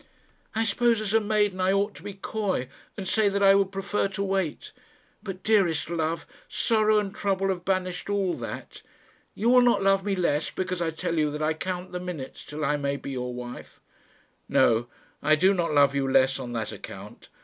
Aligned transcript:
"I 0.55 0.63
suppose 0.63 0.99
as 0.99 1.13
a 1.13 1.19
maiden 1.21 1.61
I 1.61 1.71
ought 1.71 1.93
to 1.97 2.01
be 2.01 2.15
coy, 2.15 2.69
and 2.97 3.07
say 3.07 3.29
that 3.29 3.43
I 3.43 3.53
would 3.53 3.71
prefer 3.71 4.07
to 4.07 4.23
wait; 4.23 4.71
but, 5.21 5.43
dearest 5.43 5.91
love, 5.91 6.25
sorrow 6.49 6.97
and 6.97 7.13
trouble 7.13 7.49
have 7.49 7.63
banished 7.65 8.09
all 8.09 8.33
that. 8.33 8.81
You 9.35 9.51
will 9.51 9.61
not 9.61 9.83
love 9.83 10.03
me 10.03 10.15
less 10.15 10.49
because 10.49 10.81
I 10.81 10.89
tell 10.89 11.19
you 11.19 11.29
that 11.29 11.43
I 11.43 11.53
count 11.53 11.91
the 11.91 11.99
minutes 11.99 12.43
till 12.45 12.65
I 12.65 12.77
may 12.77 12.95
be 12.95 13.11
your 13.11 13.31
wife." 13.31 13.79
"No; 14.49 14.87
I 15.21 15.35
do 15.35 15.53
not 15.53 15.71
love 15.71 15.93
you 15.93 16.11
less 16.11 16.39
on 16.39 16.51
that 16.53 16.71
account. 16.71 17.29